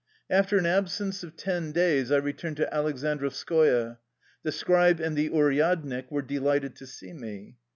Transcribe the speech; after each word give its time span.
After 0.31 0.57
an 0.57 0.65
absence 0.65 1.21
of 1.23 1.37
ten 1.37 1.71
days 1.73 2.11
I 2.11 2.15
returned 2.17 2.57
to 2.57 2.67
Aleksandrovskoye. 2.73 3.99
The 4.41 4.51
scribe 4.51 4.99
and 4.99 5.15
the 5.15 5.29
uryad 5.29 5.83
nik 5.83 6.09
were 6.09 6.23
delighted 6.23 6.75
to 6.77 6.87
see 6.87 7.13
me. 7.13 7.57